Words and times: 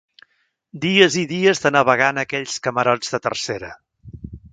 Dies 0.85 1.17
i 1.23 1.25
dies 1.31 1.61
de 1.65 1.71
navegar 1.75 2.07
en 2.13 2.21
aquells 2.23 2.55
camarots 2.69 3.13
de 3.17 3.21
tercera 3.27 3.71